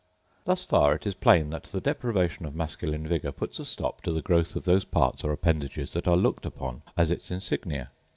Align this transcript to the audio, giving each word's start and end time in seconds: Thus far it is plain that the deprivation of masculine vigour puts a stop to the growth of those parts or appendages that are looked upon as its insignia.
Thus 0.45 0.63
far 0.65 0.95
it 0.95 1.05
is 1.05 1.13
plain 1.13 1.51
that 1.51 1.65
the 1.65 1.79
deprivation 1.79 2.47
of 2.47 2.55
masculine 2.55 3.05
vigour 3.07 3.31
puts 3.31 3.59
a 3.59 3.65
stop 3.65 4.01
to 4.01 4.11
the 4.11 4.23
growth 4.23 4.55
of 4.55 4.65
those 4.65 4.83
parts 4.83 5.23
or 5.23 5.31
appendages 5.31 5.93
that 5.93 6.07
are 6.07 6.17
looked 6.17 6.43
upon 6.47 6.81
as 6.97 7.11
its 7.11 7.29
insignia. 7.29 7.91